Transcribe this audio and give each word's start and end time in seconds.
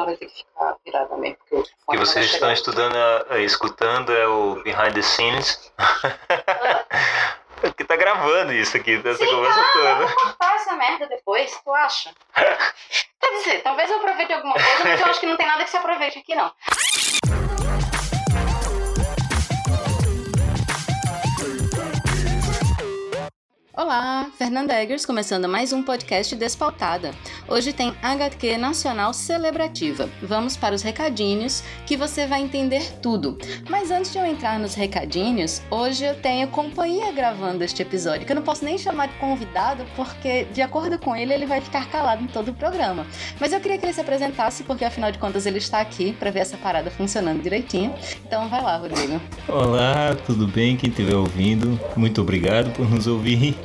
ela 0.00 0.06
vai 0.06 0.16
ter 0.16 0.26
que 0.26 0.38
ficar 0.38 0.76
virada 0.84 1.16
mesmo. 1.16 1.36
Porque 1.48 1.56
o 1.56 1.94
E 1.94 1.98
vocês 1.98 2.26
estão 2.26 2.50
estudando, 2.52 2.96
uh, 3.30 3.36
escutando 3.38 4.12
é 4.12 4.26
o 4.26 4.62
behind 4.62 4.94
the 4.94 5.02
scenes. 5.02 5.72
que 7.76 7.84
tá 7.84 7.96
gravando 7.96 8.52
isso 8.52 8.76
aqui, 8.76 8.96
dessa 8.98 9.22
Sim, 9.22 9.30
conversa 9.30 9.60
ah, 9.60 9.72
toda. 9.72 9.94
vamos 9.96 10.14
cortar 10.14 10.54
essa 10.56 10.76
merda 10.76 11.06
depois, 11.06 11.60
tu 11.62 11.74
acha? 11.74 12.10
Quer 13.20 13.30
dizer, 13.32 13.62
talvez 13.62 13.90
eu 13.90 13.98
aproveite 13.98 14.32
alguma 14.32 14.54
coisa, 14.54 14.84
mas 14.84 15.00
eu 15.00 15.06
acho 15.06 15.20
que 15.20 15.26
não 15.26 15.36
tem 15.36 15.46
nada 15.46 15.62
que 15.62 15.70
se 15.70 15.76
aproveite 15.76 16.18
aqui, 16.18 16.34
não. 16.34 16.50
Olá, 23.80 24.26
Fernanda 24.36 24.74
Eggers 24.74 25.06
começando 25.06 25.48
mais 25.48 25.72
um 25.72 25.82
podcast 25.82 26.36
Despautada. 26.36 27.12
Hoje 27.48 27.72
tem 27.72 27.94
HQ 28.02 28.58
Nacional 28.58 29.14
Celebrativa. 29.14 30.06
Vamos 30.22 30.54
para 30.54 30.74
os 30.74 30.82
recadinhos 30.82 31.64
que 31.86 31.96
você 31.96 32.26
vai 32.26 32.42
entender 32.42 33.00
tudo. 33.00 33.38
Mas 33.70 33.90
antes 33.90 34.12
de 34.12 34.18
eu 34.18 34.26
entrar 34.26 34.58
nos 34.58 34.74
recadinhos, 34.74 35.62
hoje 35.70 36.04
eu 36.04 36.14
tenho 36.14 36.48
companhia 36.48 37.10
gravando 37.10 37.64
este 37.64 37.80
episódio, 37.80 38.26
que 38.26 38.32
eu 38.32 38.36
não 38.36 38.42
posso 38.42 38.66
nem 38.66 38.76
chamar 38.76 39.08
de 39.08 39.14
convidado, 39.14 39.86
porque 39.96 40.44
de 40.52 40.60
acordo 40.60 40.98
com 40.98 41.16
ele, 41.16 41.32
ele 41.32 41.46
vai 41.46 41.62
ficar 41.62 41.88
calado 41.88 42.22
em 42.22 42.26
todo 42.26 42.50
o 42.50 42.54
programa. 42.54 43.06
Mas 43.40 43.50
eu 43.50 43.60
queria 43.60 43.78
que 43.78 43.86
ele 43.86 43.94
se 43.94 44.00
apresentasse, 44.02 44.62
porque 44.62 44.84
afinal 44.84 45.10
de 45.10 45.18
contas 45.18 45.46
ele 45.46 45.56
está 45.56 45.80
aqui 45.80 46.12
para 46.12 46.30
ver 46.30 46.40
essa 46.40 46.58
parada 46.58 46.90
funcionando 46.90 47.42
direitinho. 47.42 47.94
Então 48.26 48.46
vai 48.46 48.62
lá, 48.62 48.76
Rodrigo. 48.76 49.18
Olá, 49.48 50.14
tudo 50.26 50.46
bem? 50.46 50.76
Quem 50.76 50.90
estiver 50.90 51.16
ouvindo, 51.16 51.80
muito 51.96 52.20
obrigado 52.20 52.70
por 52.72 52.86
nos 52.86 53.06
ouvir. 53.06 53.56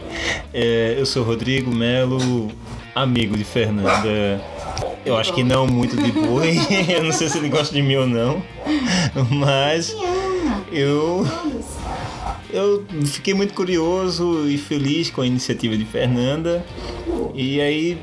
É, 0.54 0.96
eu 0.98 1.06
sou 1.06 1.24
Rodrigo 1.24 1.70
Melo, 1.74 2.52
amigo 2.94 3.38
de 3.38 3.44
Fernanda. 3.44 4.42
Eu 5.06 5.18
acho 5.18 5.34
que 5.34 5.44
não 5.44 5.68
muito 5.68 5.96
de 5.96 6.12
boi. 6.12 6.58
eu 6.90 7.04
não 7.04 7.12
sei 7.12 7.30
se 7.30 7.38
ele 7.38 7.50
gosta 7.50 7.74
de 7.74 7.82
mim 7.82 7.96
ou 7.96 8.08
não. 8.08 8.42
Mas 9.30 9.96
eu. 10.72 11.26
Eu 12.50 12.86
fiquei 13.06 13.34
muito 13.34 13.54
curioso 13.54 14.48
e 14.48 14.58
feliz 14.58 15.10
com 15.10 15.22
a 15.22 15.28
iniciativa 15.28 15.76
de 15.76 15.84
Fernanda. 15.84 16.66
E 17.34 17.60
aí 17.60 17.98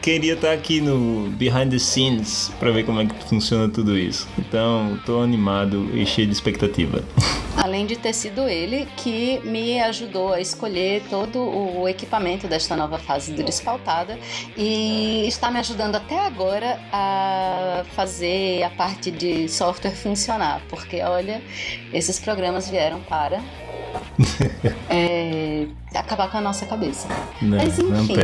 queria 0.00 0.34
estar 0.34 0.52
aqui 0.52 0.80
no 0.80 1.28
behind 1.30 1.70
the 1.70 1.78
scenes 1.78 2.52
para 2.58 2.70
ver 2.70 2.84
como 2.84 3.00
é 3.00 3.06
que 3.06 3.24
funciona 3.24 3.68
tudo 3.68 3.98
isso. 3.98 4.28
Então, 4.38 4.94
estou 4.96 5.22
animado 5.22 5.88
e 5.94 6.06
cheio 6.06 6.26
de 6.26 6.32
expectativa. 6.32 7.02
Além 7.60 7.84
de 7.84 7.94
ter 7.94 8.14
sido 8.14 8.48
ele 8.48 8.88
que 8.96 9.38
me 9.40 9.78
ajudou 9.82 10.32
a 10.32 10.40
escolher 10.40 11.02
todo 11.10 11.38
o 11.38 11.86
equipamento 11.86 12.48
desta 12.48 12.74
nova 12.74 12.98
fase 12.98 13.34
do 13.34 13.42
Despautada 13.42 14.18
e 14.56 15.26
está 15.28 15.50
me 15.50 15.58
ajudando 15.58 15.96
até 15.96 16.18
agora 16.18 16.80
a 16.90 17.84
fazer 17.94 18.62
a 18.62 18.70
parte 18.70 19.10
de 19.10 19.46
software 19.46 19.94
funcionar, 19.94 20.62
porque 20.70 21.02
olha, 21.02 21.42
esses 21.92 22.18
programas 22.18 22.70
vieram 22.70 23.00
para 23.00 23.42
é, 24.88 25.66
acabar 25.94 26.30
com 26.30 26.38
a 26.38 26.40
nossa 26.40 26.64
cabeça. 26.64 27.08
Não, 27.42 27.58
Mas 27.58 27.78
enfim, 27.78 28.16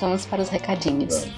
vamos 0.00 0.26
para 0.26 0.42
os 0.42 0.48
recadinhos. 0.48 1.28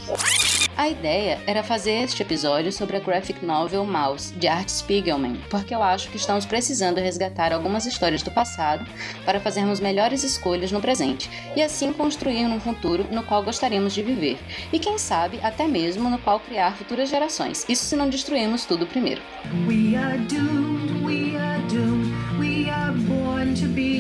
A 0.77 0.91
ideia 0.91 1.41
era 1.47 1.63
fazer 1.63 2.03
este 2.03 2.23
episódio 2.23 2.71
sobre 2.71 2.99
a 2.99 3.01
graphic 3.01 3.45
novel 3.45 3.87
Mouse, 3.87 4.35
de 4.35 4.47
Art 4.47 4.69
Spiegelman, 4.69 5.41
porque 5.49 5.75
eu 5.75 5.83
acho 5.83 6.11
que 6.11 6.19
estamos 6.19 6.45
precisando 6.45 6.99
resgatar 6.99 7.51
algumas 7.51 7.87
histórias 7.87 8.23
do 8.23 8.31
passado 8.31 8.87
para 9.25 9.41
fazermos 9.41 9.81
melhores 9.81 10.23
escolhas 10.23 10.71
no 10.71 10.81
presente 10.81 11.31
e 11.57 11.63
assim 11.63 11.95
construir 11.95 12.45
um 12.45 12.61
futuro 12.61 13.07
no 13.11 13.23
qual 13.23 13.43
gostaríamos 13.43 13.95
de 13.95 14.03
viver 14.03 14.39
e 14.71 14.79
quem 14.79 14.99
sabe 14.99 15.41
até 15.43 15.67
mesmo 15.67 16.11
no 16.11 16.19
qual 16.19 16.39
criar 16.41 16.77
futuras 16.77 17.09
gerações. 17.09 17.65
Isso 17.69 17.87
se 17.87 17.97
não 17.97 18.11
destruirmos 18.11 18.67
tudo 18.67 18.87
primeiro. 18.87 19.23
We 19.67 19.97
are 19.97 20.19
doomed, 20.19 21.03
we 21.03 21.37
are 21.39 21.63
doomed, 21.69 22.15
we 22.39 22.69
are 22.69 22.93
born 22.93 23.55
to 23.55 23.67
be. 23.69 23.97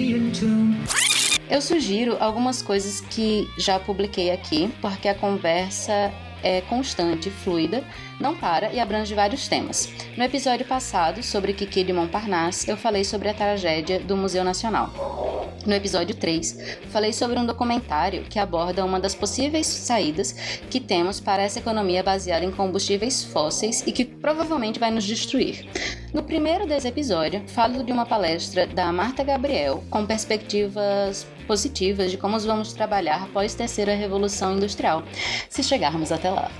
Eu 1.48 1.62
sugiro 1.62 2.16
algumas 2.18 2.60
coisas 2.60 3.00
que 3.00 3.48
já 3.56 3.78
publiquei 3.78 4.32
aqui, 4.32 4.68
porque 4.80 5.08
a 5.08 5.14
conversa 5.14 6.12
é 6.42 6.60
constante, 6.62 7.30
fluida, 7.30 7.84
não 8.20 8.36
para 8.36 8.72
e 8.72 8.80
abrange 8.80 9.14
vários 9.14 9.48
temas. 9.48 9.92
No 10.16 10.24
episódio 10.24 10.66
passado, 10.66 11.22
sobre 11.22 11.52
Kiki 11.52 11.84
de 11.84 11.92
Montparnasse, 11.92 12.70
eu 12.70 12.76
falei 12.76 13.04
sobre 13.04 13.28
a 13.28 13.34
tragédia 13.34 14.00
do 14.00 14.16
Museu 14.16 14.44
Nacional. 14.44 14.90
No 15.66 15.74
episódio 15.74 16.14
3, 16.14 16.78
falei 16.90 17.12
sobre 17.12 17.38
um 17.38 17.44
documentário 17.44 18.22
que 18.22 18.38
aborda 18.38 18.84
uma 18.84 19.00
das 19.00 19.16
possíveis 19.16 19.66
saídas 19.66 20.32
que 20.70 20.78
temos 20.78 21.18
para 21.18 21.42
essa 21.42 21.58
economia 21.58 22.04
baseada 22.04 22.44
em 22.44 22.52
combustíveis 22.52 23.24
fósseis 23.24 23.82
e 23.84 23.90
que 23.90 24.04
provavelmente 24.04 24.78
vai 24.78 24.92
nos 24.92 25.04
destruir. 25.04 25.66
No 26.14 26.22
primeiro 26.22 26.66
desse 26.66 26.86
episódio, 26.86 27.42
falo 27.48 27.82
de 27.82 27.90
uma 27.90 28.06
palestra 28.06 28.66
da 28.66 28.92
Marta 28.92 29.24
Gabriel 29.24 29.82
com 29.90 30.06
perspectivas 30.06 31.26
positivas 31.46 32.10
de 32.10 32.16
como 32.16 32.38
vamos 32.38 32.72
trabalhar 32.72 33.22
após 33.22 33.54
terceira 33.54 33.94
revolução 33.94 34.56
industrial, 34.56 35.02
se 35.48 35.62
chegarmos 35.62 36.12
até 36.12 36.30
lá. 36.30 36.50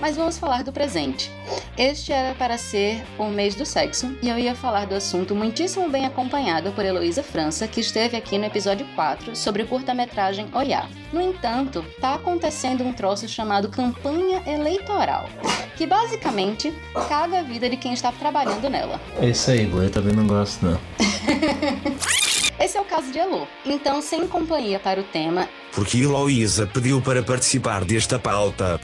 Mas 0.00 0.16
vamos 0.16 0.38
falar 0.38 0.64
do 0.64 0.72
presente. 0.72 1.30
Este 1.76 2.12
era 2.12 2.34
para 2.34 2.56
ser 2.56 3.04
o 3.18 3.26
mês 3.26 3.54
do 3.54 3.66
sexo 3.66 4.16
e 4.22 4.28
eu 4.28 4.38
ia 4.38 4.54
falar 4.54 4.86
do 4.86 4.94
assunto 4.94 5.34
muitíssimo 5.34 5.88
bem 5.90 6.06
acompanhada 6.06 6.70
por 6.70 6.84
Heloísa 6.84 7.22
França, 7.22 7.68
que 7.68 7.80
esteve 7.80 8.16
aqui 8.16 8.38
no 8.38 8.46
episódio 8.46 8.86
4 8.94 9.36
sobre 9.36 9.62
o 9.62 9.66
curta-metragem 9.66 10.48
Oiá. 10.54 10.88
No 11.12 11.20
entanto, 11.20 11.84
tá 12.00 12.14
acontecendo 12.14 12.82
um 12.82 12.92
troço 12.92 13.28
chamado 13.28 13.68
campanha 13.68 14.42
eleitoral, 14.46 15.28
que 15.76 15.86
basicamente 15.86 16.72
caga 17.08 17.40
a 17.40 17.42
vida 17.42 17.68
de 17.68 17.76
quem 17.76 17.92
está 17.92 18.10
trabalhando 18.10 18.70
nela. 18.70 18.98
É 19.20 19.28
isso 19.28 19.50
aí, 19.50 19.66
boy. 19.66 19.86
Eu 19.86 19.90
também 19.90 20.14
não 20.14 20.26
gosto, 20.26 20.64
não. 20.64 20.80
Esse 22.60 22.76
é 22.76 22.80
o 22.80 22.84
caso 22.84 23.10
de 23.10 23.18
Elo. 23.18 23.48
Então, 23.64 24.02
sem 24.02 24.28
companhia 24.28 24.78
para 24.78 25.00
o 25.00 25.02
tema 25.02 25.48
Porque 25.72 25.96
Heloísa 25.96 26.66
pediu 26.66 27.00
para 27.00 27.22
participar 27.22 27.86
desta 27.86 28.18
pauta. 28.18 28.78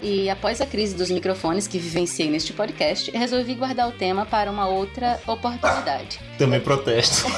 E 0.00 0.30
após 0.30 0.60
a 0.60 0.66
crise 0.66 0.94
dos 0.94 1.10
microfones 1.10 1.66
que 1.66 1.76
vivenciei 1.76 2.30
neste 2.30 2.52
podcast, 2.52 3.10
resolvi 3.10 3.56
guardar 3.56 3.88
o 3.88 3.92
tema 3.92 4.24
para 4.24 4.48
uma 4.48 4.68
outra 4.68 5.20
oportunidade. 5.26 6.20
Também 6.38 6.60
protesto. 6.60 7.26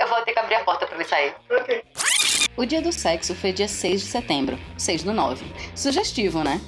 Eu 0.00 0.08
vou 0.08 0.22
ter 0.22 0.32
que 0.32 0.38
abrir 0.38 0.54
a 0.54 0.64
porta 0.64 0.86
para 0.86 0.96
ele 0.96 1.04
sair. 1.04 1.34
O 2.56 2.64
dia 2.64 2.80
do 2.80 2.90
sexo 2.90 3.34
foi 3.34 3.52
dia 3.52 3.68
6 3.68 4.00
de 4.00 4.06
setembro, 4.06 4.58
6 4.78 5.02
do 5.02 5.12
9. 5.12 5.44
Sugestivo, 5.74 6.42
né? 6.42 6.58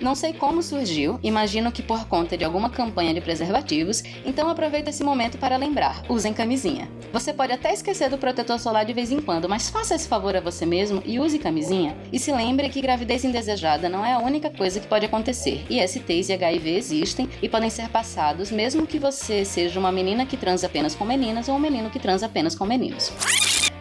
Não 0.00 0.14
sei 0.14 0.32
como 0.32 0.62
surgiu, 0.62 1.18
imagino 1.22 1.72
que 1.72 1.82
por 1.82 2.06
conta 2.06 2.36
de 2.36 2.44
alguma 2.44 2.70
campanha 2.70 3.14
de 3.14 3.20
preservativos, 3.20 4.02
então 4.24 4.48
aproveita 4.48 4.90
esse 4.90 5.04
momento 5.04 5.38
para 5.38 5.56
lembrar: 5.56 6.02
usem 6.08 6.32
camisinha. 6.32 6.88
Você 7.12 7.32
pode 7.32 7.52
até 7.52 7.72
esquecer 7.72 8.10
do 8.10 8.18
protetor 8.18 8.58
solar 8.58 8.84
de 8.84 8.92
vez 8.92 9.10
em 9.10 9.20
quando, 9.20 9.48
mas 9.48 9.70
faça 9.70 9.94
esse 9.94 10.08
favor 10.08 10.36
a 10.36 10.40
você 10.40 10.66
mesmo 10.66 11.02
e 11.04 11.18
use 11.18 11.38
camisinha. 11.38 11.96
E 12.12 12.18
se 12.18 12.32
lembre 12.32 12.68
que 12.68 12.80
gravidez 12.80 13.24
indesejada 13.24 13.88
não 13.88 14.04
é 14.04 14.12
a 14.12 14.18
única 14.18 14.50
coisa 14.50 14.80
que 14.80 14.86
pode 14.86 15.06
acontecer, 15.06 15.64
e 15.68 15.86
STs 15.86 16.28
e 16.28 16.32
HIV 16.32 16.76
existem 16.76 17.28
e 17.42 17.48
podem 17.48 17.70
ser 17.70 17.88
passados 17.88 18.50
mesmo 18.50 18.86
que 18.86 18.98
você 18.98 19.44
seja 19.44 19.78
uma 19.78 19.92
menina 19.92 20.26
que 20.26 20.36
transa 20.36 20.66
apenas 20.66 20.94
com 20.94 21.04
meninas 21.04 21.48
ou 21.48 21.56
um 21.56 21.60
menino 21.60 21.90
que 21.90 21.98
transa 21.98 22.26
apenas 22.26 22.54
com 22.54 22.64
meninos. 22.64 23.12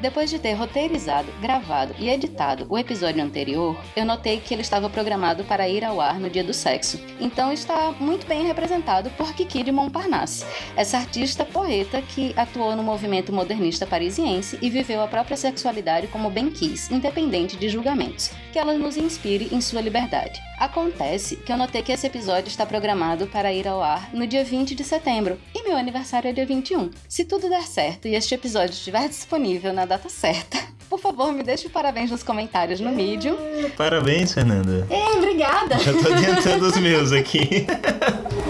Depois 0.06 0.30
de 0.30 0.38
ter 0.38 0.54
roteirizado, 0.54 1.32
gravado 1.42 1.96
e 1.98 2.12
editado 2.12 2.68
o 2.70 2.78
episódio 2.78 3.24
anterior, 3.24 3.76
eu 3.96 4.06
notei 4.06 4.40
que 4.40 4.54
ele 4.54 4.62
estava 4.62 4.88
programado 4.88 5.44
para 5.46 5.68
ir 5.68 5.84
ao 5.84 6.00
ar 6.00 6.20
no 6.20 6.30
dia 6.30 6.44
do 6.44 6.54
sexo. 6.54 7.04
Então 7.20 7.52
está 7.52 7.92
muito 7.94 8.28
bem 8.28 8.46
representado 8.46 9.10
por 9.18 9.34
Kiki 9.34 9.64
de 9.64 9.72
Montparnasse, 9.72 10.46
essa 10.76 10.98
artista 10.98 11.44
porreta 11.44 12.04
que 12.04 12.36
atuou 12.38 12.76
no 12.76 12.84
movimento 12.84 13.34
modernista 13.34 13.88
parisiense 13.88 14.60
e 14.62 14.70
viveu 14.70 15.02
a 15.02 15.08
própria 15.08 15.36
sexualidade 15.36 16.06
como 16.06 16.30
bem 16.30 16.52
quis, 16.52 16.92
independente 16.92 17.58
de 17.58 17.68
julgamentos. 17.68 18.30
Que 18.54 18.60
ela 18.60 18.78
nos 18.78 18.98
inspire 18.98 19.50
em 19.52 19.60
sua 19.60 19.82
liberdade. 19.82 20.40
Acontece 20.60 21.36
que 21.36 21.52
eu 21.52 21.58
notei 21.58 21.82
que 21.82 21.92
esse 21.92 22.06
episódio 22.06 22.48
está 22.48 22.64
programado 22.64 23.26
para 23.28 23.52
ir 23.52 23.68
ao 23.68 23.82
ar 23.82 24.14
no 24.14 24.28
dia 24.28 24.44
20 24.44 24.76
de 24.76 24.84
setembro 24.84 25.38
e 25.54 25.64
meu 25.64 25.76
aniversário 25.76 26.30
é 26.30 26.32
dia 26.32 26.46
21. 26.46 26.92
Se 27.10 27.26
tudo 27.26 27.50
der 27.50 27.64
certo 27.64 28.08
e 28.08 28.16
este 28.16 28.36
episódio 28.36 28.72
estiver 28.72 29.10
disponível 29.10 29.74
na 29.74 29.95
data 29.96 30.10
certa, 30.10 30.58
por 30.90 31.00
favor, 31.00 31.32
me 31.32 31.42
deixe 31.42 31.70
parabéns 31.70 32.12
nos 32.12 32.22
comentários 32.22 32.82
no 32.82 32.92
Medium. 32.92 33.38
Parabéns, 33.78 34.34
Fernanda. 34.34 34.86
É, 34.90 35.18
obrigada! 35.18 35.80
Já 35.80 35.94
tô 35.94 36.14
adiantando 36.14 36.68
os 36.68 36.78
meus 36.78 37.12
aqui. 37.14 37.66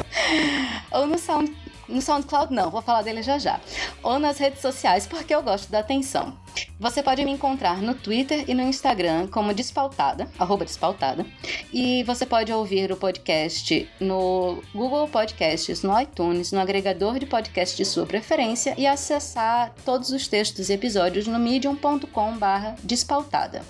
Ou 0.91 1.05
no 1.05 1.19
Sound 1.19 1.51
no 1.87 2.01
SoundCloud 2.01 2.53
não, 2.53 2.69
vou 2.69 2.81
falar 2.81 3.01
dele 3.01 3.21
já 3.21 3.37
já. 3.37 3.59
Ou 4.01 4.19
nas 4.19 4.37
redes 4.37 4.61
sociais, 4.61 5.05
porque 5.05 5.33
eu 5.33 5.43
gosto 5.43 5.69
da 5.69 5.79
atenção. 5.79 6.37
Você 6.79 7.03
pode 7.03 7.23
me 7.23 7.31
encontrar 7.31 7.81
no 7.81 7.93
Twitter 7.93 8.45
e 8.47 8.53
no 8.53 8.63
Instagram 8.63 9.27
como 9.27 9.53
Despautada, 9.53 10.29
arroba 10.37 10.65
Despautada. 10.65 11.25
E 11.73 12.03
você 12.03 12.25
pode 12.25 12.51
ouvir 12.51 12.91
o 12.91 12.97
podcast 12.97 13.89
no 13.99 14.61
Google 14.73 15.07
Podcasts, 15.07 15.83
no 15.83 15.99
iTunes, 15.99 16.51
no 16.51 16.59
agregador 16.59 17.19
de 17.19 17.25
podcast 17.25 17.75
de 17.75 17.85
sua 17.85 18.05
preferência 18.05 18.73
e 18.77 18.85
acessar 18.85 19.73
todos 19.83 20.09
os 20.09 20.27
textos 20.27 20.69
e 20.69 20.73
episódios 20.73 21.27
no 21.27 21.39
medium.com 21.39 22.37
barra 22.37 22.75
despautada. 22.83 23.63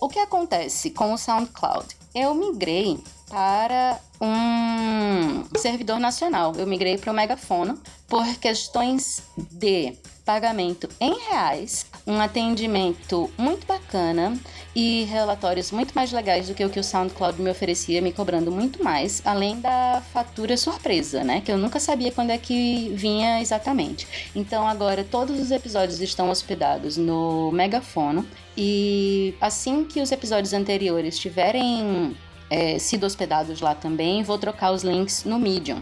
O 0.00 0.08
que 0.08 0.18
acontece 0.18 0.90
com 0.90 1.12
o 1.12 1.18
SoundCloud? 1.18 1.97
Eu 2.14 2.34
migrei 2.34 2.98
para 3.28 4.00
um 4.20 5.44
servidor 5.56 5.98
nacional. 5.98 6.54
Eu 6.56 6.66
migrei 6.66 6.98
para 6.98 7.12
o 7.12 7.14
Megafono 7.14 7.78
por 8.06 8.24
questões 8.36 9.22
de 9.36 9.94
pagamento 10.24 10.88
em 11.00 11.18
reais, 11.30 11.86
um 12.06 12.20
atendimento 12.20 13.30
muito 13.38 13.66
bacana 13.88 14.38
e 14.76 15.04
relatórios 15.04 15.72
muito 15.72 15.94
mais 15.94 16.12
legais 16.12 16.46
do 16.46 16.54
que 16.54 16.64
o 16.64 16.68
que 16.68 16.78
o 16.78 16.84
SoundCloud 16.84 17.40
me 17.40 17.50
oferecia, 17.50 18.02
me 18.02 18.12
cobrando 18.12 18.52
muito 18.52 18.84
mais, 18.84 19.22
além 19.24 19.58
da 19.60 20.02
fatura 20.12 20.56
surpresa, 20.56 21.24
né? 21.24 21.40
Que 21.40 21.50
eu 21.50 21.56
nunca 21.56 21.80
sabia 21.80 22.12
quando 22.12 22.30
é 22.30 22.38
que 22.38 22.90
vinha 22.94 23.40
exatamente. 23.40 24.06
Então 24.36 24.68
agora 24.68 25.02
todos 25.02 25.40
os 25.40 25.50
episódios 25.50 26.00
estão 26.00 26.28
hospedados 26.28 26.96
no 26.96 27.50
Megafono 27.52 28.26
e 28.56 29.34
assim 29.40 29.84
que 29.84 30.00
os 30.00 30.12
episódios 30.12 30.52
anteriores 30.52 31.18
tiverem 31.18 32.14
é, 32.50 32.78
sido 32.78 33.04
hospedados 33.04 33.60
lá 33.60 33.74
também, 33.74 34.22
vou 34.22 34.38
trocar 34.38 34.72
os 34.72 34.82
links 34.82 35.24
no 35.24 35.38
Medium. 35.38 35.80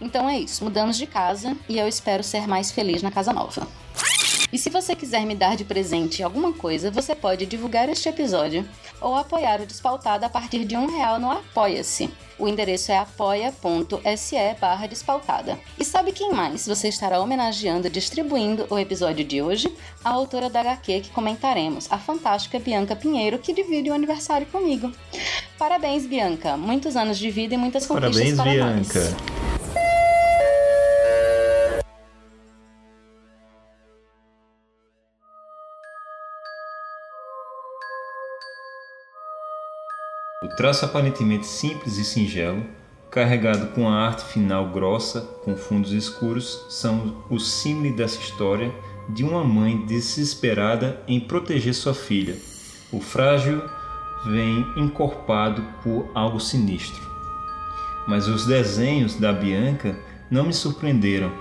Então 0.00 0.28
é 0.28 0.38
isso, 0.38 0.64
mudamos 0.64 0.98
de 0.98 1.06
casa 1.06 1.56
e 1.68 1.78
eu 1.78 1.86
espero 1.86 2.22
ser 2.22 2.48
mais 2.48 2.72
feliz 2.72 3.02
na 3.02 3.10
casa 3.10 3.32
nova. 3.32 3.66
E 4.52 4.58
se 4.58 4.70
você 4.70 4.94
quiser 4.94 5.24
me 5.26 5.34
dar 5.34 5.56
de 5.56 5.64
presente 5.64 6.22
alguma 6.22 6.52
coisa, 6.52 6.90
você 6.90 7.14
pode 7.14 7.46
divulgar 7.46 7.88
este 7.88 8.08
episódio 8.08 8.66
ou 9.00 9.14
apoiar 9.14 9.60
o 9.60 9.66
Despautada 9.66 10.26
a 10.26 10.28
partir 10.28 10.64
de 10.64 10.76
um 10.76 10.86
real 10.86 11.18
no 11.18 11.30
Apoia-se. 11.30 12.10
O 12.38 12.46
endereço 12.46 12.92
é 12.92 12.98
apoia.se 12.98 14.36
barra 14.60 14.86
despautada. 14.86 15.58
E 15.78 15.84
sabe 15.84 16.12
quem 16.12 16.32
mais 16.32 16.66
você 16.66 16.88
estará 16.88 17.18
homenageando 17.20 17.88
distribuindo 17.88 18.66
o 18.68 18.78
episódio 18.78 19.24
de 19.24 19.40
hoje? 19.40 19.72
A 20.04 20.10
autora 20.10 20.50
da 20.50 20.60
HQ 20.60 21.00
que 21.00 21.10
comentaremos, 21.10 21.90
a 21.90 21.98
fantástica 21.98 22.58
Bianca 22.58 22.94
Pinheiro, 22.94 23.38
que 23.38 23.54
divide 23.54 23.90
o 23.90 23.94
aniversário 23.94 24.46
comigo. 24.48 24.92
Parabéns, 25.58 26.06
Bianca. 26.06 26.56
Muitos 26.56 26.94
anos 26.94 27.18
de 27.18 27.30
vida 27.30 27.54
e 27.54 27.58
muitas 27.58 27.86
conquistas 27.86 28.36
Parabéns, 28.36 28.36
para 28.36 28.50
Bianca. 28.50 29.00
nós. 29.00 29.45
O 40.46 40.48
traço 40.54 40.84
aparentemente 40.84 41.44
simples 41.44 41.98
e 41.98 42.04
singelo, 42.04 42.64
carregado 43.10 43.66
com 43.74 43.88
a 43.88 44.06
arte 44.06 44.24
final 44.26 44.68
grossa, 44.68 45.20
com 45.42 45.56
fundos 45.56 45.90
escuros, 45.90 46.64
são 46.68 47.24
o 47.28 47.36
símile 47.40 47.92
dessa 47.92 48.20
história 48.20 48.72
de 49.08 49.24
uma 49.24 49.42
mãe 49.42 49.84
desesperada 49.86 51.02
em 51.08 51.18
proteger 51.18 51.74
sua 51.74 51.92
filha. 51.92 52.36
O 52.92 53.00
frágil 53.00 53.60
vem 54.24 54.64
encorpado 54.76 55.64
por 55.82 56.08
algo 56.14 56.38
sinistro. 56.38 57.02
Mas 58.06 58.28
os 58.28 58.46
desenhos 58.46 59.16
da 59.16 59.32
Bianca 59.32 59.98
não 60.30 60.44
me 60.44 60.54
surpreenderam. 60.54 61.32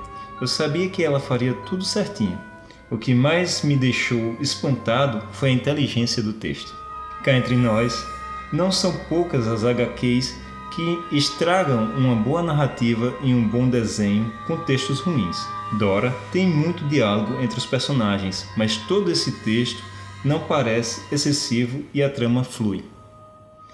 Eu 0.42 0.48
sabia 0.48 0.90
que 0.90 1.04
ela 1.04 1.20
faria 1.20 1.54
tudo 1.68 1.86
certinho. 1.86 2.40
O 2.90 2.98
que 2.98 3.14
mais 3.14 3.62
me 3.62 3.76
deixou 3.76 4.36
espantado 4.42 5.22
foi 5.32 5.50
a 5.50 5.54
inteligência 5.54 6.24
do 6.24 6.34
texto. 6.34 6.74
Cá 7.24 7.34
entre 7.34 7.56
nós, 7.56 8.15
não 8.52 8.72
são 8.72 8.94
poucas 9.10 9.48
as 9.48 9.64
HQs 9.64 10.36
que 10.76 11.00
estragam 11.12 11.86
uma 11.98 12.16
boa 12.16 12.44
narrativa 12.44 13.14
e 13.22 13.34
um 13.34 13.48
bom 13.48 13.70
desenho 13.70 14.32
com 14.46 14.58
textos 14.58 15.00
ruins. 15.00 15.38
Dora 15.80 16.14
tem 16.32 16.48
muito 16.48 16.84
diálogo 16.88 17.42
entre 17.42 17.58
os 17.58 17.66
personagens, 17.66 18.48
mas 18.58 18.76
todo 18.78 19.10
esse 19.10 19.32
texto 19.44 19.82
não 20.24 20.40
parece 20.40 21.02
excessivo 21.14 21.84
e 21.94 22.04
a 22.04 22.10
trama 22.10 22.44
flui. 22.44 22.84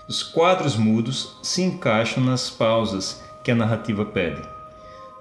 Os 0.07 0.21
quadros 0.21 0.75
mudos 0.75 1.37
se 1.41 1.61
encaixam 1.61 2.23
nas 2.23 2.49
pausas 2.49 3.23
que 3.43 3.49
a 3.49 3.55
narrativa 3.55 4.05
pede. 4.05 4.41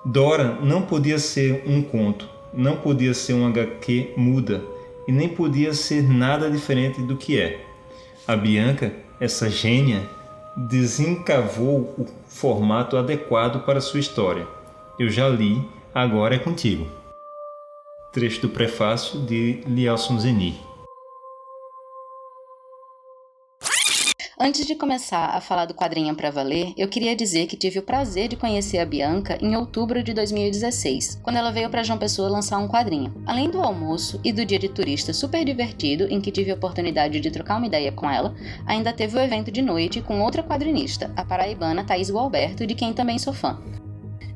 Dora 0.05 0.59
não 0.63 0.83
podia 0.83 1.19
ser 1.19 1.63
um 1.67 1.83
conto, 1.83 2.29
não 2.53 2.77
podia 2.77 3.15
ser 3.15 3.35
um 3.35 3.47
HQ 3.47 4.15
muda 4.17 4.63
e 5.07 5.13
nem 5.13 5.29
podia 5.29 5.73
ser 5.73 6.03
nada 6.03 6.51
diferente 6.51 7.01
do 7.03 7.17
que 7.17 7.39
é. 7.41 7.65
A 8.27 8.37
Bianca, 8.37 8.93
essa 9.21 9.51
gênia, 9.51 10.09
desencavou 10.57 11.95
o 11.99 12.07
formato 12.27 12.97
adequado 12.97 13.65
para 13.65 13.81
sua 13.81 14.01
história. 14.01 14.47
Eu 14.99 15.11
já 15.11 15.29
li, 15.29 15.63
agora 15.95 16.35
é 16.35 16.39
contigo. 16.39 16.87
Trecho 18.13 18.43
do 18.43 18.49
prefácio 18.49 19.21
de 19.21 19.63
Lielson 19.67 20.19
Zeni. 20.19 20.70
Antes 24.43 24.67
de 24.67 24.75
começar 24.75 25.37
a 25.37 25.41
falar 25.43 25.67
do 25.67 25.75
quadrinho 25.75 26.15
pra 26.15 26.31
valer, 26.31 26.73
eu 26.75 26.89
queria 26.89 27.15
dizer 27.15 27.47
que 27.47 27.59
tive 27.59 27.79
o 27.79 27.83
prazer 27.83 28.27
de 28.27 28.37
conhecer 28.37 28.79
a 28.79 28.87
Bianca 28.87 29.37
em 29.39 29.55
outubro 29.55 30.03
de 30.03 30.15
2016, 30.15 31.21
quando 31.23 31.37
ela 31.37 31.53
veio 31.53 31.69
para 31.69 31.83
João 31.83 31.99
Pessoa 31.99 32.31
lançar 32.31 32.57
um 32.57 32.67
quadrinho. 32.67 33.13
Além 33.27 33.51
do 33.51 33.61
almoço 33.61 34.19
e 34.25 34.33
do 34.33 34.43
dia 34.43 34.59
de 34.59 34.71
turista 34.71 35.13
super 35.13 35.45
divertido, 35.45 36.07
em 36.09 36.23
que 36.23 36.33
tive 36.33 36.51
a 36.51 36.55
oportunidade 36.55 37.21
de 37.21 37.31
trocar 37.31 37.59
uma 37.59 37.67
ideia 37.67 37.93
com 37.93 38.11
ela, 38.11 38.35
ainda 38.65 38.95
teve 38.95 39.15
o 39.15 39.21
evento 39.21 39.51
de 39.51 39.61
noite 39.61 40.01
com 40.01 40.23
outra 40.23 40.43
quadrinista, 40.43 41.13
a 41.15 41.23
paraibana 41.23 41.85
Thaís 41.85 42.11
Gualberto, 42.11 42.67
de 42.67 42.75
quem 42.75 42.95
também 42.95 43.19
sou 43.19 43.35
fã. 43.35 43.61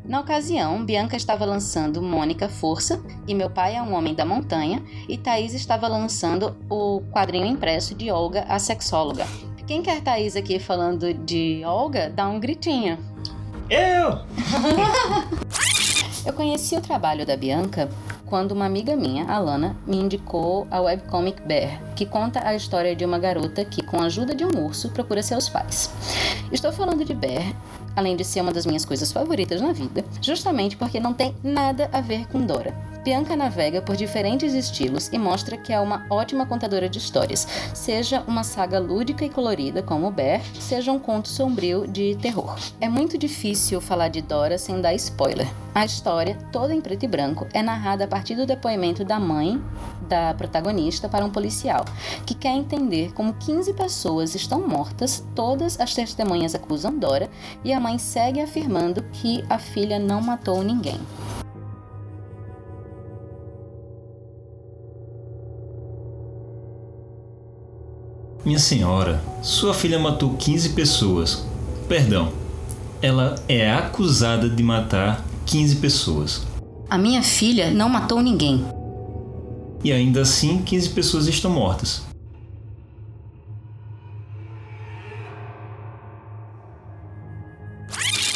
Na 0.05 0.21
ocasião, 0.21 0.85
Bianca 0.85 1.17
estava 1.17 1.47
lançando 1.47 2.03
Mônica 2.03 2.47
Força 2.47 3.03
e 3.27 3.35
Meu 3.35 3.49
Pai 3.49 3.75
é 3.75 3.81
um 3.81 3.95
Homem 3.95 4.15
da 4.15 4.27
Montanha, 4.27 4.85
e 5.09 5.17
Thaís 5.17 5.55
estava 5.55 5.89
lançando 5.89 6.55
o 6.69 7.01
quadrinho 7.11 7.47
impresso 7.47 7.95
de 7.95 8.11
Olga, 8.11 8.45
a 8.47 8.59
sexóloga. 8.59 9.27
Quem 9.67 9.83
quer 9.83 10.03
Thaís 10.03 10.37
aqui 10.37 10.59
falando 10.59 11.15
de 11.15 11.63
Olga, 11.65 12.11
dá 12.11 12.29
um 12.29 12.39
gritinho. 12.39 12.99
Eu! 13.71 14.19
Eu 16.27 16.33
conheci 16.33 16.75
o 16.77 16.81
trabalho 16.81 17.25
da 17.25 17.37
Bianca 17.37 17.89
quando 18.27 18.53
uma 18.53 18.67
amiga 18.67 18.97
minha, 18.97 19.25
Alana, 19.27 19.77
me 19.87 19.97
indicou 19.97 20.67
a 20.71 20.81
webcomic 20.81 21.41
Bear, 21.43 21.81
que 21.95 22.05
conta 22.05 22.47
a 22.47 22.55
história 22.55 22.97
de 22.97 23.05
uma 23.05 23.19
garota 23.19 23.65
que, 23.65 23.83
com 23.83 23.99
a 23.99 24.07
ajuda 24.07 24.35
de 24.35 24.45
um 24.45 24.65
urso, 24.65 24.91
procura 24.91 25.23
seus 25.23 25.49
pais. 25.49 25.91
Estou 26.51 26.73
falando 26.73 27.05
de 27.05 27.15
Bear, 27.15 27.55
além 27.95 28.17
de 28.17 28.25
ser 28.25 28.41
uma 28.41 28.53
das 28.53 28.67
minhas 28.67 28.85
coisas 28.85 29.13
favoritas 29.13 29.61
na 29.61 29.73
vida, 29.73 30.05
justamente 30.21 30.77
porque 30.77 30.99
não 30.99 31.15
tem 31.15 31.35
nada 31.43 31.89
a 31.93 32.01
ver 32.01 32.27
com 32.29 32.45
Dora. 32.45 32.94
Bianca 33.05 33.37
navega 33.37 33.83
por 33.83 33.97
diferentes 33.97 34.55
estilos 34.55 35.11
e 35.13 35.19
mostra 35.19 35.59
que 35.59 35.75
é 35.75 35.79
uma 35.79 36.07
ótima 36.09 36.47
contadora 36.47 36.89
de 36.89 36.97
histórias, 36.97 37.47
seja 37.75 38.25
uma 38.27 38.43
saga 38.43 38.79
lúdica 38.79 39.27
e 39.27 39.29
colorida 39.29 39.83
como 39.83 40.11
Bear, 40.11 40.41
seja 40.59 40.91
um 40.91 40.99
conto 40.99 41.29
sombrio 41.29 41.87
de 41.87 42.17
terror. 42.17 42.59
É 42.81 42.89
muito 42.89 43.19
difícil 43.19 43.79
falar 43.79 44.09
de 44.09 44.23
Dora 44.23 44.57
sem 44.57 44.81
dar 44.81 44.95
spoiler. 44.95 45.47
A 45.75 45.85
história, 45.85 46.39
toda 46.51 46.75
em 46.75 46.81
preto 46.81 47.03
e 47.03 47.09
branco, 47.09 47.47
é 47.53 47.63
narrada 47.63 48.05
a 48.05 48.09
partir 48.09 48.37
do 48.37 48.47
depoimento 48.47 49.05
da 49.05 49.21
mãe 49.21 49.63
da 50.09 50.33
protagonista 50.33 51.07
para 51.07 51.27
um 51.27 51.31
policial, 51.31 51.85
que 52.25 52.35
quer 52.35 52.57
entender 52.57 53.13
como 53.13 53.35
15 53.35 53.75
pessoas 53.75 54.35
estão 54.35 54.67
mortas, 54.67 55.23
todas 55.35 55.79
as 55.79 55.93
testemunhas 55.93 56.55
acusam 56.55 56.99
Dora 56.99 57.29
e 57.63 57.71
a 57.71 57.81
mãe 57.81 57.99
segue 57.99 58.41
afirmando 58.41 59.03
que 59.13 59.45
a 59.51 59.59
filha 59.59 59.99
não 59.99 60.23
matou 60.23 60.63
ninguém. 60.63 60.99
Minha 68.45 68.59
senhora, 68.59 69.25
sua 69.41 69.73
filha 69.73 69.99
matou 69.99 70.35
15 70.35 70.71
pessoas. 70.71 71.47
Perdão, 71.89 72.31
ela 73.01 73.37
é 73.49 73.73
acusada 73.73 74.51
de 74.51 74.63
matar 74.63 75.25
15 75.47 75.77
pessoas. 75.77 76.43
A 76.91 76.99
minha 76.99 77.23
filha 77.23 77.71
não 77.71 77.89
matou 77.89 78.21
ninguém. 78.21 78.63
E 79.83 79.91
ainda 79.91 80.21
assim, 80.21 80.59
15 80.59 80.91
pessoas 80.91 81.27
estão 81.27 81.51
mortas. 81.51 82.03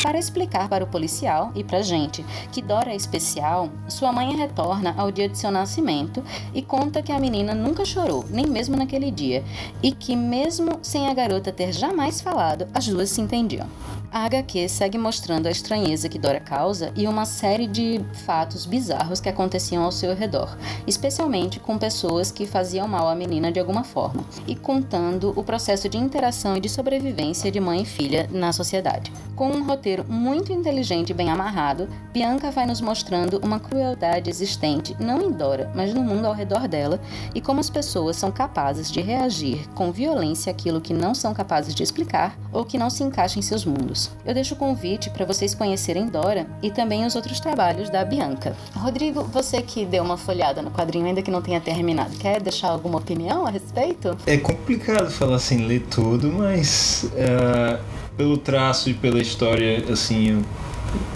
Para 0.09 0.19
explicar 0.19 0.71
para 0.71 0.83
o 0.83 0.87
policial 0.87 1.53
e 1.55 1.62
para 1.62 1.81
a 1.81 1.83
gente 1.83 2.25
que 2.50 2.62
Dora 2.62 2.93
é 2.93 2.97
especial, 2.97 3.69
sua 3.88 4.11
mãe 4.11 4.35
retorna 4.35 4.95
ao 4.97 5.12
dia 5.12 5.29
de 5.29 5.37
seu 5.37 5.50
nascimento 5.50 6.25
e 6.55 6.62
conta 6.62 7.03
que 7.03 7.12
a 7.12 7.21
menina 7.21 7.55
nunca 7.55 7.85
chorou, 7.85 8.25
nem 8.31 8.47
mesmo 8.47 8.75
naquele 8.75 9.11
dia, 9.11 9.45
e 9.83 9.93
que, 9.93 10.17
mesmo 10.17 10.79
sem 10.81 11.09
a 11.09 11.12
garota 11.12 11.53
ter 11.53 11.75
jamais 11.75 12.23
falado, 12.23 12.67
as 12.73 12.88
duas 12.88 13.11
se 13.11 13.21
entendiam. 13.21 13.69
A 14.11 14.25
HQ 14.25 14.71
segue 14.71 14.97
mostrando 14.97 15.47
a 15.47 15.50
estranheza 15.50 16.09
que 16.09 16.19
Dora 16.19 16.41
causa 16.41 16.91
e 16.97 17.07
uma 17.07 17.27
série 17.27 17.67
de 17.67 18.00
fatos 18.25 18.65
bizarros 18.65 19.21
que 19.21 19.29
aconteciam 19.29 19.85
ao 19.85 19.93
seu 19.93 20.15
redor, 20.15 20.57
especialmente 20.87 21.61
com 21.61 21.77
pessoas 21.77 22.31
que 22.31 22.47
faziam 22.47 22.88
mal 22.88 23.07
à 23.07 23.15
menina 23.15 23.53
de 23.53 23.61
alguma 23.61 23.85
forma, 23.85 24.25
e 24.47 24.57
contando 24.57 25.35
o 25.37 25.45
processo 25.45 25.87
de 25.91 25.99
interação 25.99 26.57
e 26.57 26.61
de 26.61 26.71
sobrevivência 26.71 27.53
de 27.53 27.61
mãe 27.61 27.83
e 27.83 27.85
filha 27.85 28.27
na 28.33 28.50
sociedade. 28.50 29.12
Com 29.37 29.50
um 29.50 29.62
roteiro 29.62 29.98
roteiro 29.99 30.05
muito 30.09 30.52
inteligente 30.52 31.11
e 31.11 31.14
bem 31.14 31.31
amarrado, 31.31 31.88
Bianca 32.12 32.50
vai 32.50 32.67
nos 32.67 32.81
mostrando 32.81 33.40
uma 33.43 33.59
crueldade 33.59 34.31
existente 34.31 34.97
não 34.99 35.21
em 35.23 35.33
Dora, 35.33 35.71
mas 35.75 35.93
no 35.93 36.02
mundo 36.02 36.26
ao 36.26 36.35
redor 36.35 36.69
dela 36.69 37.00
e 37.35 37.40
como 37.40 37.61
as 37.61 37.71
pessoas 37.71 38.17
são 38.17 38.31
capazes 38.31 38.90
de 38.90 39.00
reagir 39.00 39.69
com 39.75 39.90
violência 39.90 40.50
àquilo 40.50 40.81
que 40.81 40.95
não 40.95 41.14
são 41.14 41.35
capazes 41.35 41.75
de 41.75 41.83
explicar 41.83 42.38
ou 42.52 42.64
que 42.64 42.78
não 42.78 42.90
se 42.90 43.02
encaixa 43.02 43.38
em 43.38 43.43
seus 43.43 43.64
mundos. 43.64 44.11
Eu 44.25 44.35
deixo 44.35 44.55
o 44.55 44.59
convite 44.59 45.11
para 45.11 45.25
vocês 45.25 45.55
conhecerem 45.55 46.07
Dora 46.07 46.47
e 46.62 46.71
também 46.71 47.05
os 47.05 47.14
outros 47.14 47.40
trabalhos 47.40 47.90
da 47.90 48.05
Bianca. 48.05 48.57
Rodrigo, 48.75 49.25
você 49.25 49.62
que 49.62 49.85
deu 49.85 50.02
uma 50.02 50.17
folhada 50.17 50.62
no 50.62 50.71
quadrinho, 50.71 51.07
ainda 51.07 51.23
que 51.23 51.31
não 51.31 51.43
tenha 51.43 51.61
terminado, 51.61 52.17
quer 52.17 52.40
deixar 52.40 52.69
alguma 52.69 52.99
opinião 52.99 53.47
a 53.47 53.50
respeito? 53.50 54.17
É 54.26 54.37
complicado 54.37 55.11
falar 55.11 55.37
assim, 55.37 55.67
ler 55.67 55.87
tudo, 55.90 56.33
mas 56.33 57.07
é, 57.17 57.78
pelo 58.18 58.37
traço 58.37 58.90
e 58.90 58.94
pela 58.94 59.20
história, 59.20 59.84
assim, 59.90 60.30
eu, 60.30 60.42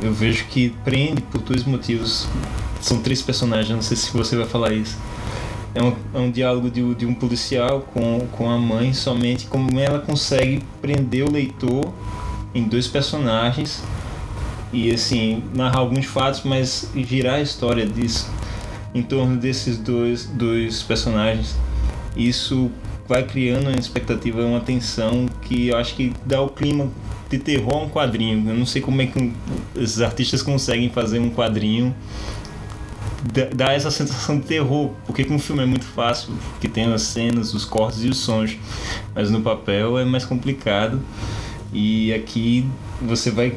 eu 0.05 0.15
vejo 0.15 0.47
que 0.47 0.71
prende 0.85 1.21
por 1.21 1.41
dois 1.43 1.65
motivos. 1.65 2.29
São 2.81 3.03
três 3.03 3.21
personagens, 3.21 3.71
não 3.71 3.83
sei 3.83 3.97
se 3.97 4.13
você 4.13 4.37
vai 4.37 4.47
falar 4.47 4.73
isso. 4.73 4.97
É 5.75 5.83
um, 5.83 5.95
é 6.15 6.19
um 6.19 6.31
diálogo 6.31 6.71
de, 6.71 6.95
de 6.95 7.05
um 7.05 7.15
policial 7.15 7.81
com, 7.93 8.27
com 8.33 8.49
a 8.49 8.57
mãe, 8.57 8.95
somente 8.95 9.47
como 9.47 9.79
ela 9.81 9.99
consegue 9.99 10.63
prender 10.81 11.27
o 11.27 11.33
leitor 11.33 11.93
em 12.55 12.65
dois 12.65 12.87
personagens 12.87 13.83
e 14.73 14.91
assim 14.91 15.43
narrar 15.55 15.79
alguns 15.79 16.07
fatos, 16.07 16.43
mas 16.45 16.89
girar 16.95 17.37
a 17.37 17.41
história 17.41 17.87
disso 17.87 18.31
em 18.95 19.03
torno 19.03 19.37
desses 19.37 19.79
dois, 19.79 20.27
dois 20.27 20.83
personagens. 20.83 21.57
Isso 22.15 22.71
vai 23.09 23.25
criando 23.25 23.69
uma 23.69 23.79
expectativa, 23.79 24.43
uma 24.43 24.61
tensão 24.61 25.27
que 25.43 25.69
eu 25.69 25.77
acho 25.77 25.95
que 25.95 26.13
dá 26.25 26.41
o 26.41 26.49
clima 26.49 26.89
de 27.29 27.39
terror 27.39 27.75
a 27.75 27.79
um 27.79 27.89
quadrinho. 27.89 28.49
Eu 28.49 28.55
não 28.55 28.67
sei 28.67 28.83
como 28.83 29.01
é 29.03 29.07
que 29.07 29.33
esses 29.77 30.01
artistas 30.01 30.43
conseguem 30.43 30.91
fazer 30.91 31.19
um 31.19 31.31
quadrinho 31.31 31.95
dar 33.55 33.73
essa 33.73 33.91
sensação 33.91 34.39
de 34.39 34.47
terror, 34.47 34.91
porque 35.07 35.25
com 35.25 35.35
um 35.35 35.39
filme 35.39 35.63
é 35.63 35.67
muito 35.67 35.85
fácil, 35.85 36.35
que 36.61 36.69
tem 36.69 36.93
as 36.93 37.03
cenas, 37.03 37.55
os 37.55 37.65
cortes 37.65 38.03
e 38.03 38.09
os 38.09 38.19
sons, 38.19 38.59
mas 39.15 39.31
no 39.31 39.41
papel 39.41 39.97
é 39.99 40.05
mais 40.05 40.25
complicado. 40.25 41.01
E 41.73 42.13
aqui 42.13 42.67
você 43.01 43.31
vai 43.31 43.55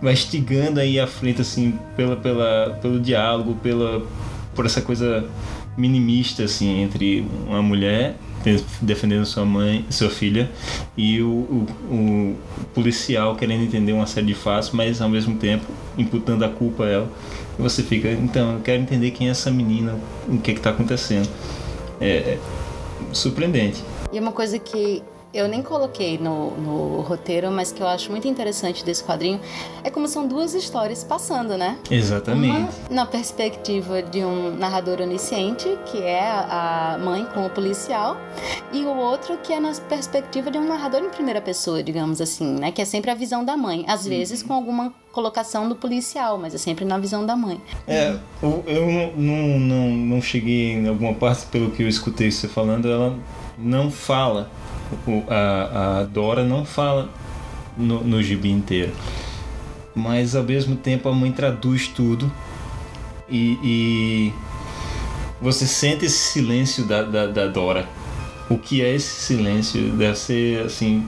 mastigando 0.00 0.80
aí 0.80 0.98
à 0.98 1.06
frente 1.06 1.40
assim 1.40 1.78
pela, 1.96 2.16
pela 2.16 2.78
pelo 2.80 2.98
diálogo, 2.98 3.54
pela 3.62 4.04
por 4.54 4.66
essa 4.66 4.80
coisa 4.80 5.28
minimista 5.76 6.44
assim 6.44 6.82
entre 6.82 7.26
uma 7.46 7.62
mulher 7.62 8.16
defendendo 8.80 9.24
sua 9.24 9.44
mãe, 9.44 9.84
sua 9.90 10.10
filha 10.10 10.50
e 10.96 11.20
o, 11.22 11.28
o, 11.28 11.66
o, 11.90 12.36
policial 12.74 13.34
querendo 13.36 13.64
entender 13.64 13.92
uma 13.92 14.06
série 14.06 14.26
de 14.26 14.34
fatos, 14.34 14.70
mas 14.70 15.00
ao 15.00 15.08
mesmo 15.08 15.36
tempo 15.36 15.64
imputando 15.96 16.44
a 16.44 16.48
culpa 16.48 16.84
a 16.84 16.88
ela. 16.88 17.10
E 17.58 17.62
você 17.62 17.82
fica, 17.82 18.10
então, 18.10 18.54
eu 18.54 18.60
quero 18.60 18.82
entender 18.82 19.10
quem 19.12 19.28
é 19.28 19.30
essa 19.30 19.50
menina, 19.50 19.98
o 20.28 20.38
que 20.38 20.50
é 20.50 20.54
está 20.54 20.70
acontecendo. 20.70 21.28
É, 22.00 22.08
é 22.08 22.38
surpreendente. 23.12 23.82
E 24.12 24.18
uma 24.18 24.32
coisa 24.32 24.58
que 24.58 25.02
eu 25.34 25.48
nem 25.48 25.62
coloquei 25.62 26.16
no, 26.16 26.52
no 26.52 27.00
roteiro, 27.00 27.50
mas 27.50 27.72
que 27.72 27.82
eu 27.82 27.88
acho 27.88 28.10
muito 28.10 28.28
interessante 28.28 28.84
desse 28.84 29.02
quadrinho, 29.02 29.40
é 29.82 29.90
como 29.90 30.06
são 30.06 30.28
duas 30.28 30.54
histórias 30.54 31.02
passando, 31.02 31.58
né? 31.58 31.76
Exatamente. 31.90 32.56
Uma 32.56 32.70
na 32.88 33.04
perspectiva 33.04 34.00
de 34.00 34.24
um 34.24 34.56
narrador 34.56 35.00
onisciente, 35.00 35.76
que 35.86 36.00
é 36.00 36.22
a 36.22 36.98
mãe 37.02 37.26
com 37.34 37.44
o 37.44 37.50
policial, 37.50 38.16
e 38.72 38.84
o 38.84 38.96
outro 38.96 39.36
que 39.38 39.52
é 39.52 39.58
na 39.58 39.72
perspectiva 39.74 40.50
de 40.50 40.58
um 40.58 40.68
narrador 40.68 41.00
em 41.00 41.10
primeira 41.10 41.40
pessoa, 41.40 41.82
digamos 41.82 42.20
assim, 42.20 42.54
né? 42.54 42.70
Que 42.70 42.80
é 42.80 42.84
sempre 42.84 43.10
a 43.10 43.14
visão 43.14 43.44
da 43.44 43.56
mãe, 43.56 43.84
às 43.88 44.06
vezes 44.06 44.42
com 44.42 44.52
alguma 44.54 44.94
colocação 45.10 45.68
do 45.68 45.74
policial, 45.74 46.38
mas 46.38 46.54
é 46.54 46.58
sempre 46.58 46.84
na 46.84 46.98
visão 46.98 47.26
da 47.26 47.36
mãe. 47.36 47.60
É, 47.88 48.16
eu, 48.40 48.62
eu 48.66 48.86
não, 49.16 49.58
não, 49.58 49.88
não 49.90 50.22
cheguei 50.22 50.72
em 50.72 50.88
alguma 50.88 51.14
parte, 51.14 51.46
pelo 51.46 51.70
que 51.70 51.82
eu 51.82 51.88
escutei 51.88 52.30
você 52.30 52.46
falando, 52.46 52.88
ela 52.90 53.16
não 53.58 53.90
fala 53.90 54.50
o, 55.06 55.24
a, 55.28 56.00
a 56.00 56.04
Dora 56.04 56.44
não 56.44 56.64
fala 56.64 57.08
no, 57.76 58.02
no 58.02 58.22
gibi 58.22 58.50
inteiro. 58.50 58.92
Mas 59.94 60.34
ao 60.34 60.42
mesmo 60.42 60.76
tempo 60.76 61.08
a 61.08 61.12
mãe 61.12 61.30
traduz 61.30 61.88
tudo 61.88 62.30
e, 63.28 63.58
e 63.62 64.32
você 65.40 65.66
sente 65.66 66.04
esse 66.04 66.32
silêncio 66.32 66.84
da, 66.84 67.02
da, 67.02 67.26
da, 67.26 67.46
Dora. 67.46 67.88
O 68.48 68.58
que 68.58 68.82
é 68.82 68.94
esse 68.94 69.22
silêncio? 69.22 69.90
Deve 69.92 70.18
ser 70.18 70.66
assim 70.66 71.06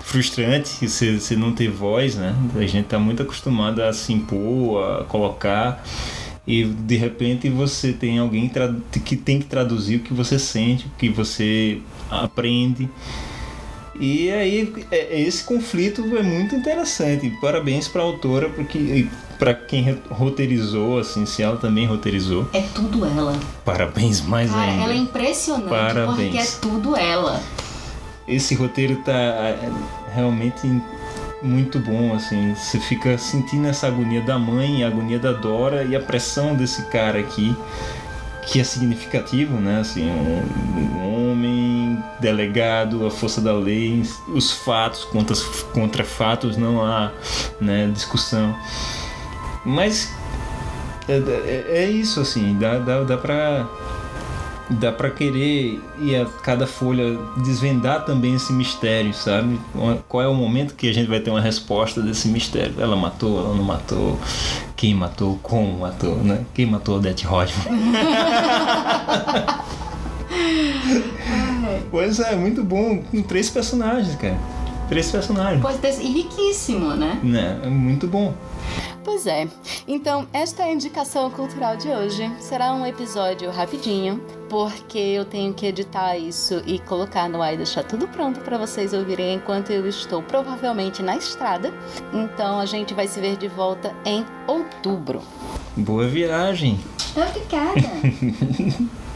frustrante 0.00 0.88
você, 0.88 1.18
você 1.18 1.36
não 1.36 1.52
ter 1.52 1.68
voz, 1.68 2.14
né? 2.14 2.34
A 2.54 2.66
gente 2.66 2.86
tá 2.86 2.98
muito 2.98 3.22
acostumado 3.22 3.82
a 3.82 3.92
se 3.92 4.12
impor, 4.12 5.00
a 5.00 5.04
colocar 5.04 5.84
e 6.46 6.64
de 6.64 6.96
repente 6.96 7.48
você 7.48 7.92
tem 7.92 8.18
alguém 8.18 8.50
que 9.04 9.16
tem 9.16 9.40
que 9.40 9.46
traduzir 9.46 9.96
o 9.96 10.00
que 10.00 10.14
você 10.14 10.38
sente, 10.38 10.86
o 10.86 10.90
que 10.96 11.08
você 11.08 11.80
aprende. 12.10 12.88
E 13.98 14.30
aí 14.30 14.72
é, 14.90 15.20
esse 15.20 15.42
conflito 15.42 16.02
é 16.16 16.22
muito 16.22 16.54
interessante. 16.54 17.30
Parabéns 17.40 17.88
para 17.88 18.02
a 18.02 18.04
autora 18.04 18.48
porque 18.50 19.08
para 19.38 19.54
quem 19.54 19.98
roteirizou, 20.10 20.98
assim, 20.98 21.26
se 21.26 21.42
ela 21.42 21.56
também 21.56 21.86
roteirizou. 21.86 22.48
É 22.52 22.60
tudo 22.74 23.04
ela. 23.04 23.38
Parabéns 23.64 24.20
mais 24.20 24.50
Cara, 24.50 24.70
ainda. 24.70 24.84
Ela 24.84 24.92
é 24.92 24.96
impressionante 24.96 25.68
Parabéns. 25.68 26.16
porque 26.16 26.38
é 26.38 26.46
tudo 26.60 26.96
ela. 26.96 27.42
Esse 28.28 28.54
roteiro 28.54 28.96
tá 29.04 29.12
é, 29.12 29.70
realmente 30.14 30.66
muito 31.42 31.78
bom, 31.78 32.14
assim. 32.14 32.54
Você 32.54 32.78
fica 32.78 33.16
sentindo 33.18 33.66
essa 33.66 33.86
agonia 33.86 34.20
da 34.22 34.38
mãe, 34.38 34.84
a 34.84 34.88
agonia 34.88 35.18
da 35.18 35.32
Dora 35.32 35.84
e 35.84 35.94
a 35.94 36.00
pressão 36.00 36.54
desse 36.54 36.82
cara 36.86 37.18
aqui, 37.18 37.56
que 38.46 38.60
é 38.60 38.64
significativo, 38.64 39.58
né? 39.58 39.80
Assim, 39.80 40.08
um, 40.08 40.80
um 40.80 41.30
homem 41.30 42.02
delegado, 42.20 43.06
a 43.06 43.10
força 43.10 43.40
da 43.40 43.52
lei, 43.52 44.02
os 44.28 44.52
fatos 44.52 45.04
contra, 45.04 45.36
contra 45.72 46.04
fatos 46.04 46.56
não 46.56 46.84
há 46.84 47.12
né, 47.60 47.90
discussão. 47.92 48.56
Mas 49.64 50.12
é, 51.08 51.16
é, 51.16 51.64
é 51.82 51.90
isso, 51.90 52.20
assim, 52.20 52.56
dá, 52.58 52.78
dá, 52.78 53.02
dá 53.02 53.16
pra 53.16 53.68
dá 54.68 54.90
para 54.90 55.10
querer 55.10 55.80
ir 56.00 56.16
a 56.16 56.24
cada 56.42 56.66
folha 56.66 57.16
desvendar 57.38 58.04
também 58.04 58.34
esse 58.34 58.52
mistério, 58.52 59.14
sabe? 59.14 59.58
Qual 60.08 60.22
é 60.22 60.28
o 60.28 60.34
momento 60.34 60.74
que 60.74 60.88
a 60.88 60.92
gente 60.92 61.08
vai 61.08 61.20
ter 61.20 61.30
uma 61.30 61.40
resposta 61.40 62.02
desse 62.02 62.28
mistério? 62.28 62.74
Ela 62.78 62.96
matou, 62.96 63.38
ela 63.38 63.54
não 63.54 63.64
matou? 63.64 64.18
Quem 64.76 64.94
matou? 64.94 65.38
Como 65.42 65.80
matou, 65.80 66.16
né? 66.16 66.44
Quem 66.52 66.66
matou 66.66 66.96
Odette 66.96 67.26
Rodman? 67.26 67.56
pois 71.90 72.20
é, 72.20 72.34
muito 72.34 72.64
bom. 72.64 73.02
Com 73.02 73.22
três 73.22 73.48
personagens, 73.48 74.16
cara. 74.16 74.38
Três 74.88 75.10
personagens. 75.10 75.60
Pode 75.60 75.78
ter 75.78 76.00
e 76.00 76.12
riquíssimo, 76.12 76.94
né? 76.94 77.18
Né? 77.22 77.60
É 77.64 77.68
muito 77.68 78.06
bom. 78.06 78.34
Pois 79.06 79.24
é. 79.24 79.46
Então, 79.86 80.26
esta 80.32 80.64
é 80.64 80.66
a 80.66 80.72
indicação 80.72 81.30
cultural 81.30 81.76
de 81.76 81.86
hoje. 81.86 82.28
Será 82.40 82.72
um 82.72 82.84
episódio 82.84 83.48
rapidinho, 83.52 84.20
porque 84.48 84.98
eu 84.98 85.24
tenho 85.24 85.54
que 85.54 85.64
editar 85.64 86.18
isso 86.18 86.60
e 86.66 86.80
colocar 86.80 87.28
no 87.28 87.40
ar 87.40 87.54
e 87.54 87.56
deixar 87.56 87.84
tudo 87.84 88.08
pronto 88.08 88.40
para 88.40 88.58
vocês 88.58 88.92
ouvirem 88.92 89.36
enquanto 89.36 89.70
eu 89.70 89.86
estou 89.86 90.24
provavelmente 90.24 91.04
na 91.04 91.16
estrada. 91.16 91.72
Então, 92.12 92.58
a 92.58 92.66
gente 92.66 92.94
vai 92.94 93.06
se 93.06 93.20
ver 93.20 93.36
de 93.36 93.46
volta 93.46 93.94
em 94.04 94.26
outubro. 94.44 95.22
Boa 95.76 96.08
viagem. 96.08 96.80
Obrigada. 97.14 97.80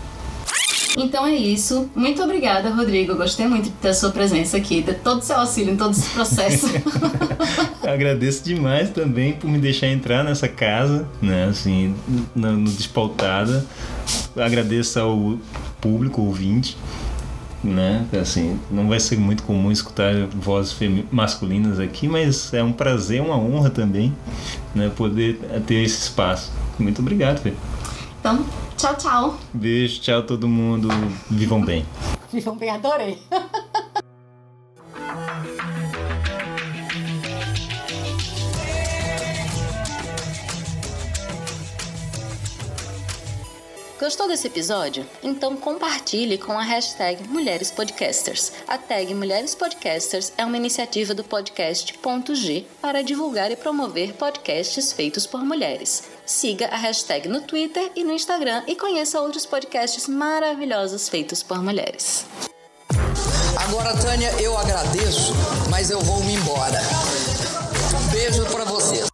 Então 0.96 1.24
é 1.24 1.36
isso. 1.36 1.88
Muito 1.94 2.20
obrigada, 2.20 2.68
Rodrigo. 2.70 3.14
Gostei 3.14 3.46
muito 3.46 3.66
de 3.66 3.70
ter 3.70 3.90
a 3.90 3.94
sua 3.94 4.10
presença 4.10 4.56
aqui, 4.56 4.82
de 4.82 4.92
todo 4.94 5.20
o 5.20 5.22
seu 5.22 5.36
auxílio 5.36 5.72
em 5.72 5.76
todo 5.76 5.92
esse 5.92 6.10
processo. 6.10 6.66
Agradeço 7.82 8.44
demais 8.44 8.90
também 8.90 9.32
por 9.32 9.48
me 9.48 9.58
deixar 9.58 9.88
entrar 9.88 10.22
nessa 10.22 10.48
casa, 10.48 11.08
né, 11.20 11.44
assim, 11.44 11.94
no, 12.34 12.52
no 12.52 12.70
Despautada. 12.70 13.64
Agradeço 14.36 15.00
ao 15.00 15.38
público 15.80 16.20
ouvinte, 16.20 16.76
né, 17.64 18.06
assim, 18.20 18.60
não 18.70 18.88
vai 18.88 19.00
ser 19.00 19.18
muito 19.18 19.42
comum 19.44 19.72
escutar 19.72 20.12
vozes 20.26 20.76
masculinas 21.10 21.80
aqui, 21.80 22.06
mas 22.06 22.52
é 22.52 22.62
um 22.62 22.72
prazer, 22.72 23.22
uma 23.22 23.36
honra 23.36 23.70
também, 23.70 24.14
né, 24.74 24.90
poder 24.94 25.38
ter 25.66 25.82
esse 25.82 26.02
espaço. 26.02 26.52
Muito 26.78 27.00
obrigado, 27.00 27.40
Fê. 27.40 27.54
Então, 28.20 28.44
tchau, 28.76 28.94
tchau. 28.96 29.40
Beijo, 29.54 30.00
tchau 30.00 30.22
todo 30.22 30.46
mundo. 30.46 30.88
Vivam 31.30 31.64
bem. 31.64 31.86
Vivam 32.30 32.54
bem, 32.56 32.68
adorei. 32.68 33.18
Gostou 44.00 44.26
desse 44.26 44.46
episódio? 44.46 45.06
Então 45.22 45.54
compartilhe 45.54 46.38
com 46.38 46.52
a 46.52 46.62
hashtag 46.62 47.22
Mulheres 47.28 47.70
Podcasters. 47.70 48.50
A 48.66 48.78
tag 48.78 49.12
Mulheres 49.12 49.54
Podcasters 49.54 50.32
é 50.38 50.44
uma 50.46 50.56
iniciativa 50.56 51.12
do 51.12 51.22
podcast 51.22 51.92
Ponto 51.98 52.34
G 52.34 52.64
para 52.80 53.02
divulgar 53.02 53.50
e 53.50 53.56
promover 53.56 54.14
podcasts 54.14 54.90
feitos 54.90 55.26
por 55.26 55.44
mulheres. 55.44 56.04
Siga 56.24 56.68
a 56.68 56.78
hashtag 56.78 57.28
no 57.28 57.42
Twitter 57.42 57.92
e 57.94 58.02
no 58.02 58.14
Instagram 58.14 58.62
e 58.66 58.74
conheça 58.74 59.20
outros 59.20 59.44
podcasts 59.44 60.08
maravilhosos 60.08 61.06
feitos 61.10 61.42
por 61.42 61.62
mulheres. 61.62 62.24
Agora, 63.54 63.94
Tânia, 63.98 64.32
eu 64.40 64.56
agradeço, 64.56 65.34
mas 65.68 65.90
eu 65.90 66.00
vou 66.00 66.24
me 66.24 66.36
embora. 66.36 66.80
Beijo 68.10 68.46
pra 68.46 68.64
vocês. 68.64 69.09